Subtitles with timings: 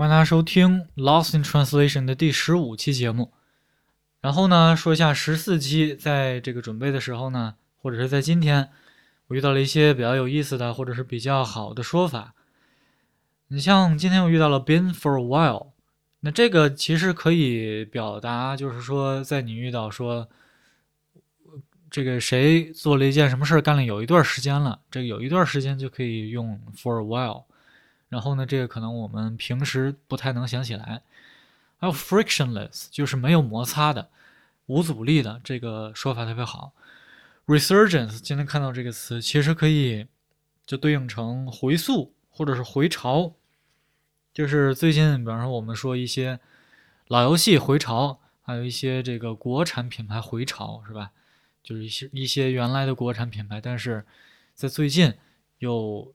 [0.00, 3.34] 欢迎大家收听《Lost in Translation》的第十五期节目。
[4.22, 8.70] 然后呢，说一下十四期，在这个准备的时候呢，或者是在今天，
[9.26, 12.34] 我遇到了一些比较有意思的，或者是比较好的说法。
[13.48, 15.72] 你像今天我遇到了 “been for a while”，
[16.20, 20.30] 那这个其实可以表达，就是说，在你遇到说
[21.90, 27.44] 这个谁做了一件什么事儿，干了有一段时间了，这个有一段时间就可以用 “for a while”。
[28.10, 31.02] 然后呢，这个可能我们平时不太能想起来。
[31.78, 34.10] 还有 frictionless，就是没有摩擦的、
[34.66, 36.72] 无阻力的，这个说法特别好。
[37.46, 40.06] resurgence，今天看到这个词，其实可以
[40.66, 43.32] 就对应成回溯或者是回潮。
[44.34, 46.40] 就是最近，比方说我们说一些
[47.06, 51.12] 老游戏回潮，还有一些这个国产品牌回潮，是吧？
[51.62, 54.04] 就是一些一些原来的国产品牌，但是
[54.54, 55.14] 在最近
[55.60, 56.12] 又。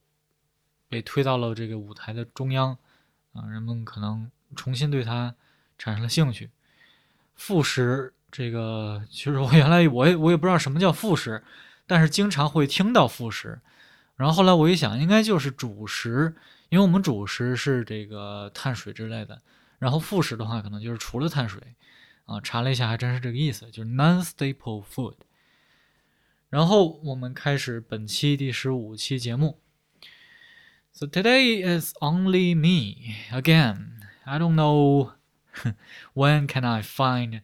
[0.88, 2.76] 被推到了这个舞台的中央，
[3.32, 5.34] 啊，人们可能重新对它
[5.78, 6.50] 产生了兴趣。
[7.34, 11.42] 副食这个，其实我 原来我也我也不知道什么叫副食，
[11.86, 13.60] 但是经常会听到副食。
[14.16, 16.34] 然后后来我一想，应该就是主食，
[16.70, 19.42] 因为我们主食是这个碳水之类的。
[19.78, 21.60] 然后副食的话，可能就是除了碳水，
[22.24, 25.16] 啊，查了一下，还真是这个意思，就是 non-staple food。
[26.48, 29.58] 然后我们开始本期第十五期节目。
[30.98, 34.06] So today is only me again.
[34.26, 35.12] I don't know
[36.14, 37.42] when can I find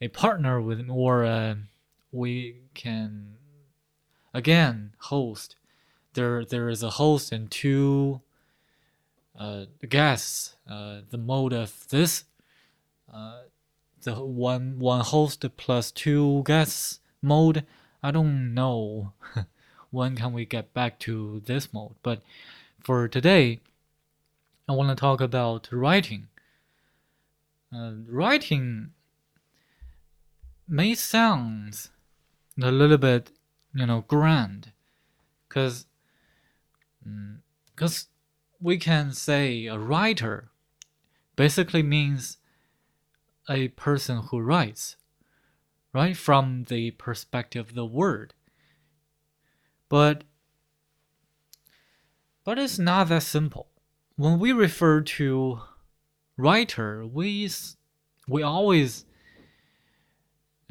[0.00, 1.54] a partner with or uh,
[2.10, 3.34] we can
[4.34, 5.54] again host.
[6.14, 8.20] There there is a host and two
[9.38, 10.56] uh, guests.
[10.68, 12.24] Uh, the mode of this
[13.14, 13.42] uh,
[14.02, 17.64] the one one host plus two guests mode.
[18.02, 19.12] I don't know
[19.92, 22.22] when can we get back to this mode, but
[22.82, 23.60] for today,
[24.68, 26.28] I want to talk about writing.
[27.74, 28.90] Uh, writing
[30.68, 31.88] may sound
[32.60, 33.30] a little bit,
[33.74, 34.72] you know, grand,
[35.48, 35.86] because
[37.74, 38.06] because mm,
[38.60, 40.50] we can say a writer
[41.36, 42.38] basically means
[43.48, 44.96] a person who writes,
[45.92, 48.34] right, from the perspective of the word.
[49.88, 50.24] But
[52.44, 53.68] but it's not that simple.
[54.16, 55.60] When we refer to
[56.36, 57.50] writer, we
[58.28, 59.04] we always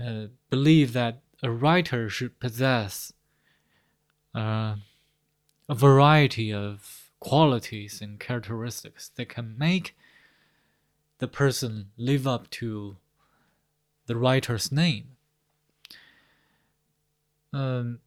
[0.03, 3.13] uh, believe that a writer should possess
[4.35, 4.75] uh,
[5.67, 9.95] a variety of qualities and characteristics that can make
[11.19, 12.97] the person live up to
[14.07, 15.15] the writer's name.
[17.53, 17.99] Um,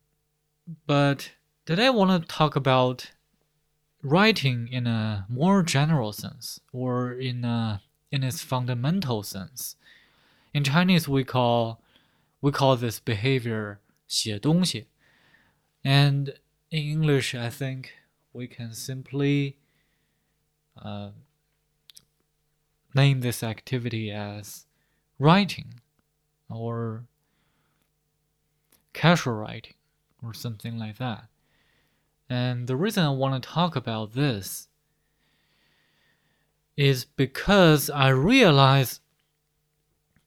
[0.86, 1.30] but
[1.66, 3.10] today I want to talk about
[4.03, 7.81] writing in a more general sense or in a,
[8.11, 9.75] in its fundamental sense.
[10.53, 11.81] In Chinese, we call
[12.41, 14.87] we call this behavior 写东西,
[15.83, 16.33] and
[16.71, 17.91] in English, I think
[18.33, 19.57] we can simply
[20.81, 21.11] uh,
[22.93, 24.65] name this activity as
[25.19, 25.81] writing
[26.49, 27.05] or
[28.93, 29.75] casual writing
[30.23, 31.27] or something like that.
[32.28, 34.68] And the reason I want to talk about this
[36.76, 39.00] is because I realize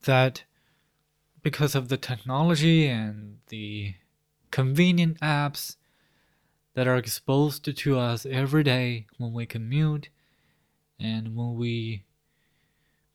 [0.06, 0.44] that
[1.42, 3.96] because of the technology and the
[4.52, 5.76] convenient apps
[6.74, 10.10] that are exposed to us every day when we commute
[11.00, 12.04] and when we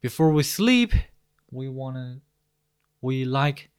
[0.00, 0.92] before we sleep
[1.50, 2.20] we want to
[3.00, 3.70] we like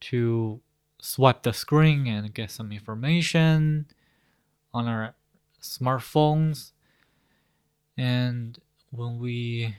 [0.00, 0.60] to
[1.02, 3.86] swipe the screen and get some information
[4.72, 5.14] on our
[5.60, 6.70] smartphones.
[7.98, 8.56] And
[8.90, 9.74] when we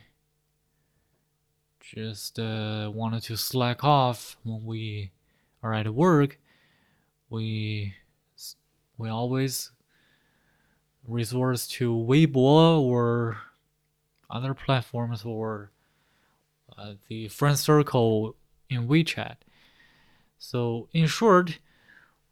[1.80, 5.12] just uh, wanted to slack off when we
[5.62, 6.38] are at work,
[7.30, 7.94] we
[8.98, 9.72] we always
[11.08, 13.38] resort to Weibo or
[14.30, 15.70] other platforms or
[16.76, 18.36] uh, the friend circle
[18.68, 19.36] in WeChat.
[20.38, 21.58] So, in short,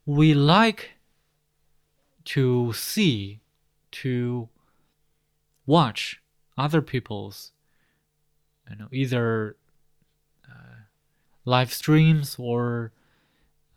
[0.05, 0.91] we like
[2.25, 3.41] to see,
[3.91, 4.49] to
[5.65, 6.21] watch
[6.57, 7.51] other people's,
[8.69, 9.55] you know, either
[10.47, 10.83] uh,
[11.45, 12.91] live streams or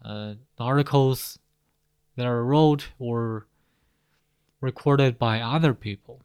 [0.04, 1.38] uh, articles
[2.16, 3.46] that are wrote or
[4.60, 6.22] recorded by other people.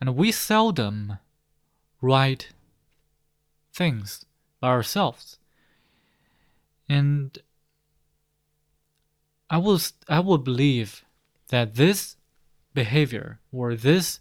[0.00, 1.18] And we seldom
[2.00, 2.52] write
[3.72, 4.24] things
[4.60, 5.39] by ourselves.
[6.90, 7.38] And
[9.48, 11.04] I will I will believe
[11.50, 12.16] that this
[12.74, 14.18] behavior or this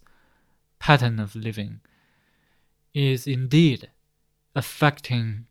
[0.78, 1.82] pattern of living
[2.94, 3.90] is indeed
[4.56, 5.48] affecting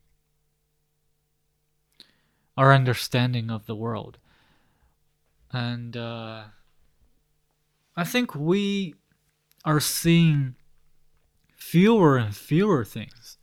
[2.56, 4.18] our understanding of the world.
[5.52, 6.44] And uh,
[7.96, 8.94] I think we
[9.64, 10.54] are seeing
[11.56, 13.38] fewer and fewer things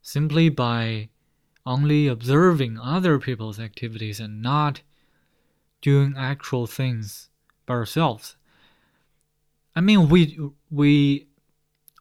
[0.00, 1.08] simply by
[1.64, 4.82] only observing other people's activities and not
[5.80, 7.28] doing actual things
[7.66, 8.36] by ourselves.
[9.74, 10.38] I mean, we
[10.70, 11.26] we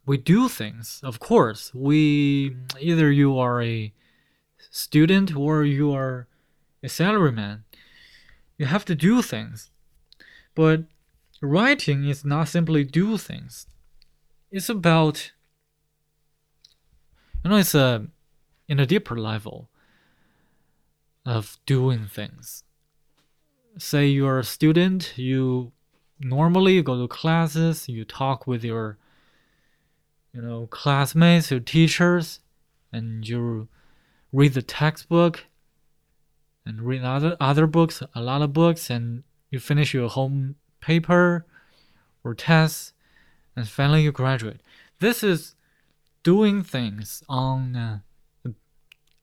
[0.05, 1.73] we do things, of course.
[1.73, 3.93] We either you are a
[4.69, 6.27] student or you are
[6.83, 7.61] a salaryman.
[8.57, 9.71] You have to do things.
[10.53, 10.83] But
[11.41, 13.67] writing is not simply do things.
[14.51, 15.31] It's about
[17.43, 18.07] you know it's a
[18.71, 19.67] in a deeper level
[21.25, 22.63] of doing things.
[23.77, 25.73] Say you're a student, you
[26.21, 28.97] normally go to classes, you talk with your
[30.33, 32.39] you know classmates, your teachers,
[32.93, 33.67] and you
[34.31, 35.43] read the textbook
[36.65, 41.45] and read other other books, a lot of books, and you finish your home paper
[42.23, 42.93] or test,
[43.53, 44.61] and finally you graduate.
[44.99, 45.55] This is
[46.23, 48.01] doing things on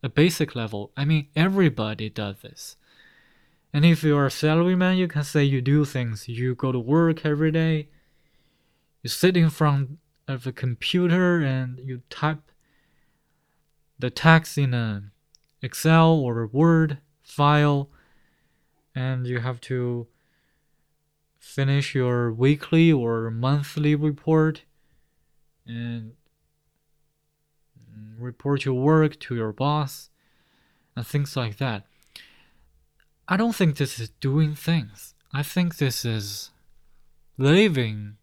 [0.03, 0.93] a basic level.
[0.97, 2.77] I mean, everybody does this.
[3.73, 6.29] And if you're a salaryman, you can say you do things.
[6.29, 7.89] You go to work every day.
[9.03, 12.51] You sit in front of a computer and you type
[13.99, 15.11] the text in a
[15.61, 17.91] Excel or a Word file,
[18.95, 20.07] and you have to
[21.39, 24.63] finish your weekly or monthly report
[25.67, 26.13] and
[28.19, 30.11] report your work to your boss
[30.97, 31.85] and things like that.
[33.29, 35.15] I don't think this is doing things.
[35.33, 36.51] I think this is
[37.37, 38.17] living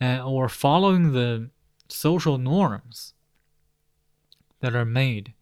[0.00, 1.50] and, or following the
[1.88, 3.14] social norms
[4.60, 5.34] that are made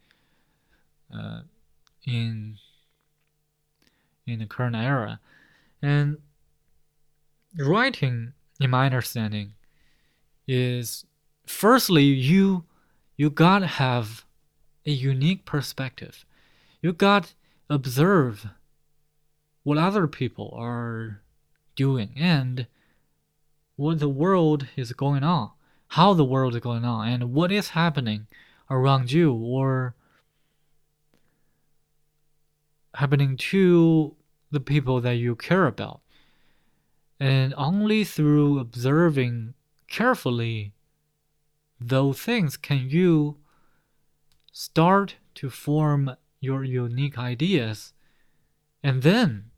[1.15, 1.43] uh,
[2.05, 2.59] in
[4.27, 5.19] in the current era,
[5.81, 6.19] and
[7.59, 9.55] writing, in my understanding,
[10.47, 11.05] is
[11.53, 12.65] firstly you
[13.17, 14.25] you gotta have
[14.87, 16.25] a unique perspective.
[16.81, 17.35] You got
[17.71, 18.49] observe
[19.63, 21.23] what other people are
[21.77, 22.67] doing and
[23.77, 25.53] what the world is going on
[25.93, 28.27] how the world is going on and what is happening
[28.71, 29.95] around you or
[32.95, 34.17] happening to
[34.51, 36.01] the people that you care about.
[37.21, 39.53] And only through observing
[39.87, 40.73] carefully
[41.89, 43.37] those things can you
[44.53, 47.93] start to form your unique ideas
[48.83, 49.51] and then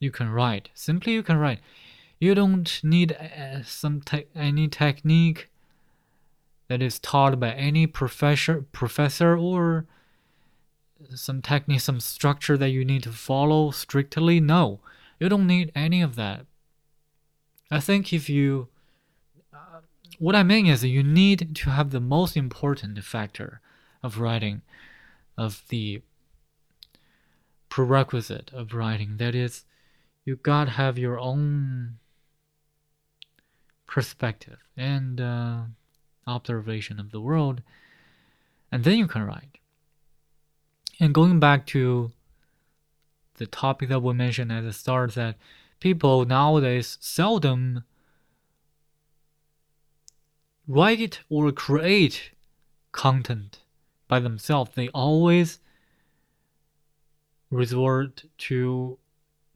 [0.00, 0.68] you can write.
[0.74, 1.60] Simply you can write.
[2.18, 5.50] You don't need uh, some te- any technique
[6.68, 9.86] that is taught by any professor professor or
[11.14, 14.40] some technique, some structure that you need to follow strictly.
[14.40, 14.80] No,
[15.20, 16.46] you don't need any of that.
[17.70, 18.68] I think if you,
[20.18, 23.60] what I mean is you need to have the most important factor
[24.02, 24.62] of writing,
[25.36, 26.02] of the
[27.68, 29.16] prerequisite of writing.
[29.18, 29.64] That is,
[30.24, 31.98] you gotta have your own
[33.86, 35.60] perspective and uh,
[36.26, 37.62] observation of the world,
[38.72, 39.58] and then you can write.
[40.98, 42.12] And going back to
[43.34, 45.36] the topic that we mentioned at the start, that
[45.78, 47.84] people nowadays seldom
[50.66, 52.30] write it or create
[52.92, 53.58] content
[54.08, 54.72] by themselves.
[54.74, 55.60] They always
[57.50, 58.98] resort to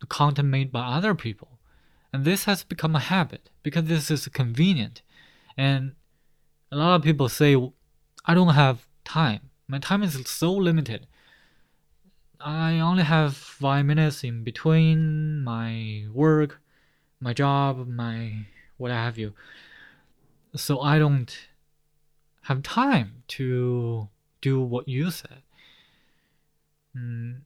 [0.01, 1.59] the content made by other people.
[2.13, 5.03] And this has become a habit because this is convenient.
[5.57, 5.93] And
[6.73, 7.57] a lot of people say,
[8.25, 9.51] I don't have time.
[9.69, 11.07] My time is so limited.
[12.41, 16.61] I only have five minutes in between my work,
[17.21, 18.47] my job, my
[18.79, 19.35] what have you.
[20.55, 21.37] So I don't
[22.43, 24.09] have time to
[24.41, 25.43] do what you said.
[26.97, 27.43] Mm,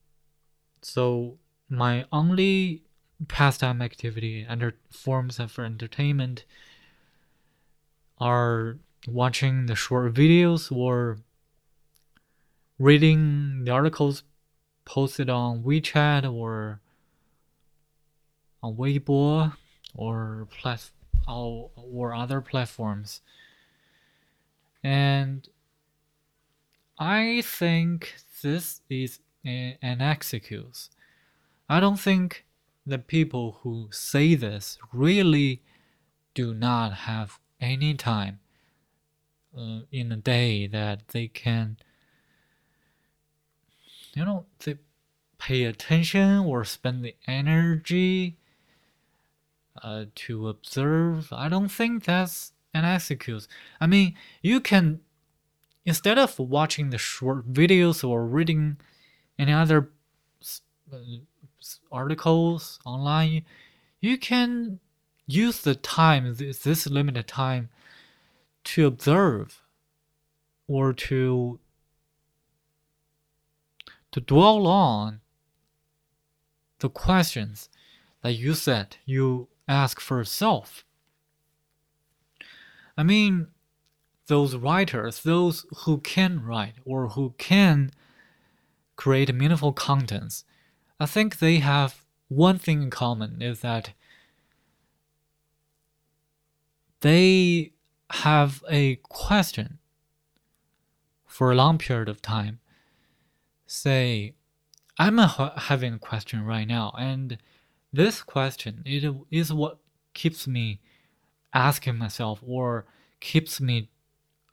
[0.80, 2.82] so my only
[3.28, 6.44] pastime activity and forms of entertainment
[8.18, 11.18] are watching the short videos or
[12.78, 14.22] reading the articles
[14.84, 16.80] posted on WeChat or
[18.62, 19.52] on Weibo
[19.94, 20.90] or plat-
[21.28, 23.20] or or other platforms.
[24.82, 25.48] And
[26.98, 30.90] I think this is an excuse.
[31.68, 32.44] I don't think
[32.86, 35.62] the people who say this really
[36.34, 38.40] do not have any time
[39.56, 41.78] uh, in a day that they can,
[44.14, 44.76] you know, they
[45.38, 48.36] pay attention or spend the energy
[49.82, 51.28] uh, to observe.
[51.32, 53.48] I don't think that's an excuse.
[53.80, 55.00] I mean, you can,
[55.84, 58.78] instead of watching the short videos or reading
[59.38, 59.90] any other
[61.90, 63.44] articles online,
[64.00, 64.80] you can
[65.26, 67.70] use the time, this, this limited time,
[68.64, 69.62] to observe
[70.66, 71.58] or to
[74.10, 75.20] to dwell on
[76.78, 77.68] the questions
[78.22, 80.84] that you said you ask for yourself.
[82.96, 83.48] I mean,
[84.26, 87.90] those writers, those who can write or who can
[88.96, 90.44] create meaningful contents,
[91.00, 93.92] I think they have one thing in common is that
[97.00, 97.72] they
[98.10, 99.78] have a question
[101.26, 102.60] for a long period of time.
[103.66, 104.34] Say,
[104.98, 107.38] I'm having a question right now, and
[107.94, 109.78] this question it is what
[110.14, 110.80] keeps me
[111.52, 112.86] asking myself or
[113.20, 113.88] keeps me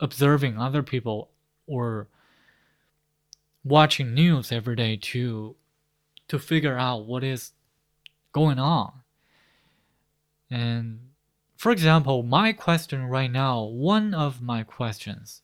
[0.00, 1.30] observing other people
[1.66, 2.08] or
[3.64, 5.56] watching news every day to
[6.28, 7.52] to figure out what is
[8.32, 8.92] going on.
[10.50, 11.10] And
[11.56, 15.42] for example, my question right now, one of my questions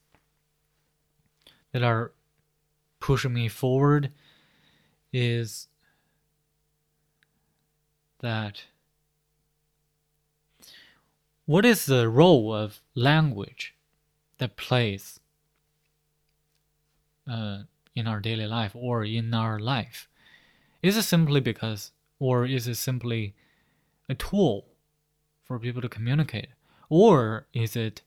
[1.72, 2.12] that are
[3.00, 4.12] pushing me forward
[5.12, 5.68] is
[8.20, 8.64] that
[11.46, 13.74] what is the role of language
[14.38, 15.20] that plays
[17.30, 17.60] uh,
[17.94, 20.08] in our daily life or in our life?
[20.82, 23.34] Is it simply because, or is it simply
[24.08, 24.66] a tool
[25.44, 26.48] for people to communicate?
[26.88, 28.02] Or is it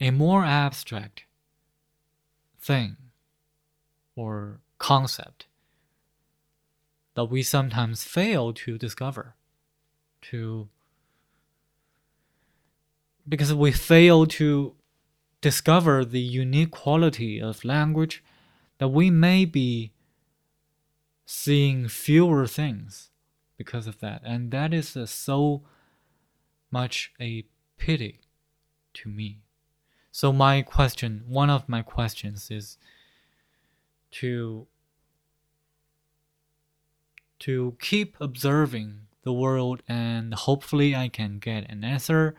[0.00, 1.24] a more abstract
[2.58, 2.96] thing
[4.14, 5.46] or concept
[7.20, 9.34] that we sometimes fail to discover?
[10.22, 10.70] To
[13.28, 14.74] because we fail to
[15.42, 18.24] discover the unique quality of language
[18.78, 19.92] that we may be
[21.26, 23.10] seeing fewer things
[23.58, 24.22] because of that.
[24.24, 25.64] And that is uh, so
[26.70, 27.44] much a
[27.76, 28.20] pity
[28.94, 29.42] to me.
[30.10, 32.78] So, my question, one of my questions is
[34.12, 34.66] to
[37.40, 42.34] to keep observing the world and hopefully I can get an answer.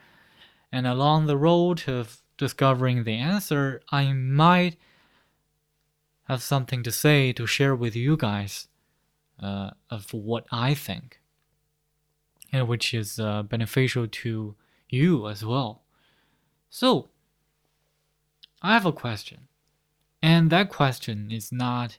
[0.71, 4.77] And along the road of discovering the answer, I might
[6.23, 8.67] have something to say to share with you guys
[9.39, 11.19] uh, of what I think,
[12.53, 14.55] and which is uh, beneficial to
[14.89, 15.83] you as well.
[16.69, 17.09] So,
[18.61, 19.47] I have a question,
[20.21, 21.97] and that question is not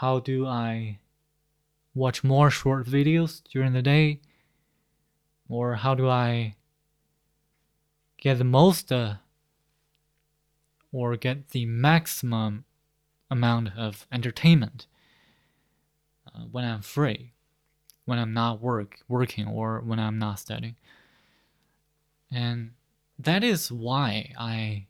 [0.00, 1.00] how do I
[1.98, 4.20] watch more short videos during the day,
[5.48, 6.54] or how do I
[8.20, 9.14] get the most uh,
[10.92, 12.64] or get the maximum
[13.30, 14.86] amount of entertainment
[16.26, 17.32] uh, when I'm free,
[18.04, 20.76] when I'm not work working or when I'm not studying.
[22.30, 22.72] And
[23.18, 24.86] that is why I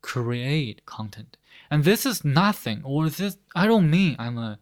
[0.00, 1.36] create content.
[1.70, 4.58] And this is nothing or this I don't mean I'm a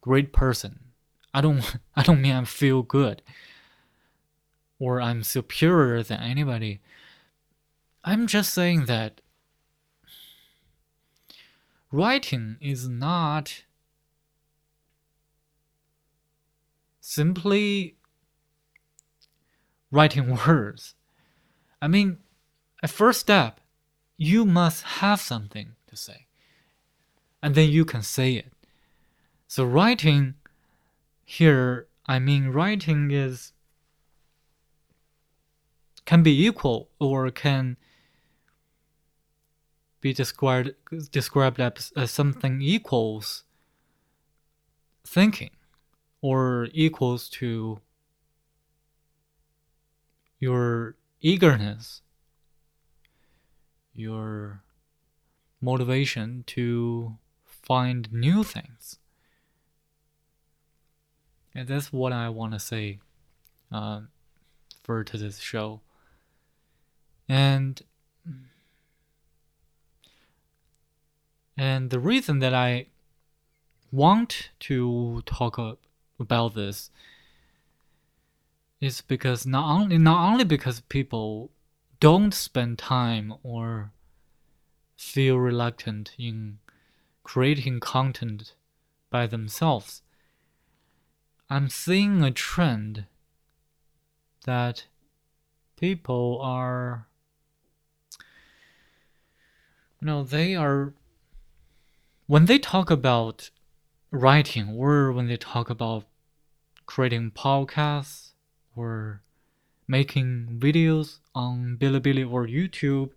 [0.00, 0.89] great person.
[1.32, 3.22] I don't I don't mean I feel good
[4.78, 6.80] or I'm superior than anybody.
[8.02, 9.20] I'm just saying that
[11.92, 13.64] writing is not
[17.00, 17.96] simply
[19.90, 20.94] writing words.
[21.82, 22.18] I mean,
[22.82, 23.60] a first step,
[24.16, 26.26] you must have something to say.
[27.42, 28.52] And then you can say it.
[29.46, 30.34] So, writing
[31.30, 33.52] here, I mean, writing is
[36.04, 37.76] can be equal or can
[40.00, 40.72] be described
[41.12, 43.44] described as, as something equals
[45.06, 45.52] thinking
[46.20, 47.80] or equals to
[50.40, 52.02] your eagerness,
[53.94, 54.64] your
[55.60, 58.99] motivation to find new things.
[61.54, 62.98] And that's what I want to say
[63.72, 64.02] uh,
[64.82, 65.80] for this show.
[67.28, 67.80] And
[71.56, 72.86] and the reason that I
[73.92, 75.58] want to talk
[76.18, 76.90] about this
[78.80, 81.50] is because not only not only because people
[82.00, 83.92] don't spend time or
[84.96, 86.58] feel reluctant in
[87.22, 88.54] creating content
[89.10, 90.02] by themselves.
[91.52, 93.06] I'm seeing a trend
[94.44, 94.86] that
[95.76, 97.08] people are
[100.00, 100.94] you know they are
[102.28, 103.50] when they talk about
[104.12, 106.04] writing or when they talk about
[106.86, 108.30] creating podcasts
[108.76, 109.22] or
[109.88, 113.10] making videos on Bilibili or YouTube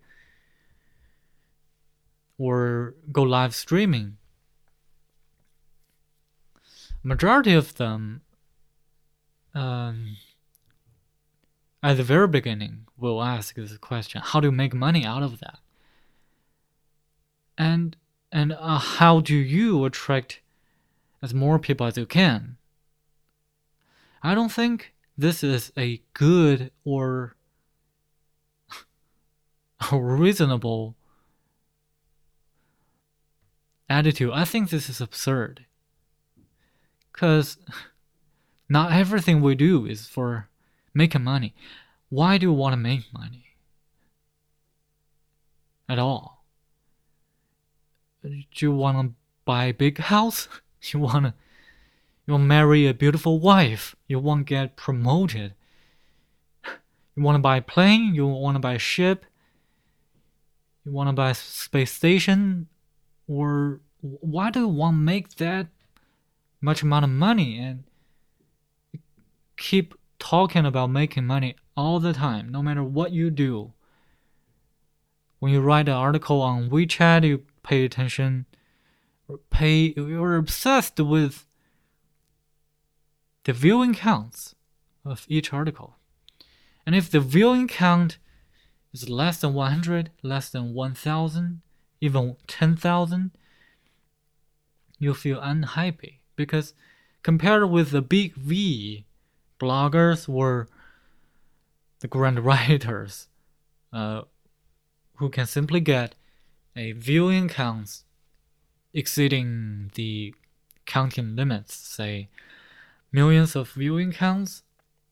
[2.39, 4.17] or go live streaming.
[7.03, 8.21] Majority of them,
[9.53, 10.15] um,
[11.83, 15.39] at the very beginning, will ask this question: How do you make money out of
[15.41, 15.59] that?
[17.57, 17.97] And
[18.31, 20.39] and uh, how do you attract
[21.21, 22.57] as more people as you can?
[24.23, 27.35] I don't think this is a good or
[29.91, 30.95] a reasonable
[33.89, 34.31] attitude.
[34.33, 35.65] I think this is absurd.
[37.13, 37.57] Because
[38.67, 40.49] not everything we do is for
[40.93, 41.53] making money.
[42.09, 43.45] Why do you want to make money?
[45.87, 46.43] At all?
[48.23, 49.13] Do you want to
[49.45, 50.47] buy a big house?
[50.91, 51.33] You want to
[52.27, 53.95] you want to marry a beautiful wife.
[54.07, 55.53] You want to get promoted.
[57.15, 58.13] You want to buy a plane.
[58.13, 59.25] You want to buy a ship.
[60.83, 62.67] You want to buy a space station.
[63.29, 65.67] Or why do you want to make that
[66.63, 67.83] much amount of money and
[69.57, 73.73] keep talking about making money all the time, no matter what you do?
[75.39, 78.45] When you write an article on WeChat, you pay attention.
[79.49, 79.93] Pay.
[79.97, 81.45] You're obsessed with
[83.43, 84.55] the viewing counts
[85.03, 85.97] of each article.
[86.85, 88.19] And if the viewing count
[88.93, 91.61] is less than 100, less than 1000,
[91.99, 93.31] even 10,000,
[94.97, 96.73] you feel unhappy because
[97.21, 99.05] compared with the big V,
[99.59, 100.67] bloggers were
[101.99, 103.27] the grand writers
[103.91, 104.21] uh,
[105.15, 106.15] who can simply get
[106.75, 108.03] a viewing counts
[108.93, 110.33] exceeding the
[110.85, 112.29] counting limits, say
[113.11, 114.63] millions of viewing counts.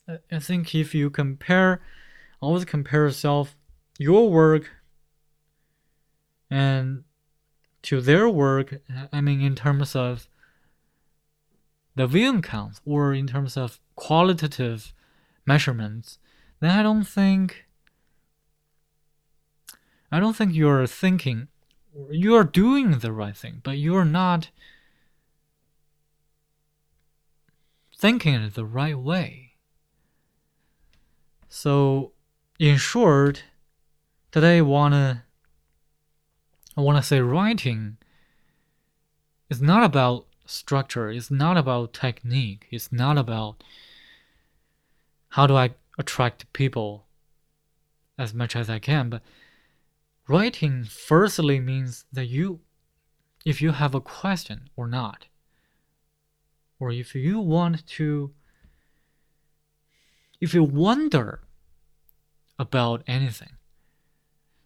[0.08, 1.82] I think if you compare,
[2.42, 3.56] always compare yourself,
[3.98, 4.70] your work,
[6.50, 7.04] and
[7.84, 8.82] to their work,
[9.14, 10.28] I mean, in terms of
[11.96, 14.94] the viewing counts or in terms of qualitative
[15.46, 16.20] measurements,
[16.60, 17.66] then I don't think
[20.12, 21.48] I don't think you're thinking
[22.10, 24.50] you're doing the right thing, but you're not
[27.98, 29.54] thinking it the right way.
[31.50, 32.14] So,
[32.60, 33.44] in short,
[34.32, 35.26] today I wanna
[36.78, 37.98] I wanna say writing
[39.50, 43.64] is not about structure, it's not about technique, it's not about
[45.30, 47.06] how do I attract people
[48.18, 49.22] as much as I can, but
[50.28, 52.60] writing firstly means that you
[53.46, 55.26] if you have a question or not
[56.80, 58.32] or if you want to
[60.40, 61.42] if you wonder
[62.58, 63.54] about anything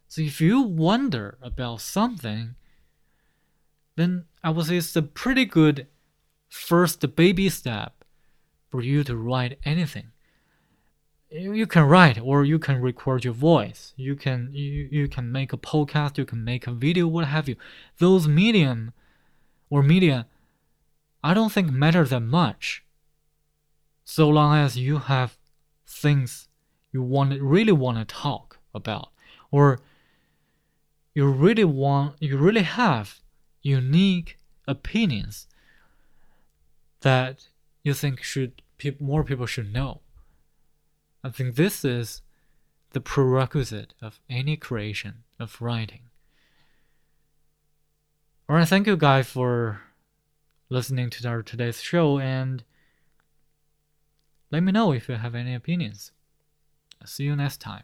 [0.08, 2.54] so if you wonder about something
[3.96, 5.86] then i would say it's a pretty good
[6.48, 8.04] first baby step
[8.70, 10.12] for you to write anything
[11.28, 15.52] you can write or you can record your voice you can you, you can make
[15.52, 17.56] a podcast you can make a video what have you
[17.98, 18.92] those medium
[19.68, 20.26] or media
[21.26, 22.84] I don't think matter that much.
[24.04, 25.36] So long as you have
[25.84, 26.46] things
[26.92, 29.08] you want really want to talk about,
[29.50, 29.80] or
[31.14, 33.18] you really want you really have
[33.66, 35.48] unique opinions
[37.00, 37.48] that
[37.82, 38.62] you think should
[39.00, 40.00] more people should know.
[41.24, 42.22] I think this is
[42.92, 46.02] the prerequisite of any creation of writing.
[48.48, 49.80] Alright, thank you guys for
[50.68, 52.62] listening to our today's show and
[54.52, 56.12] let me know if you have any opinions.
[57.04, 57.82] See you next time.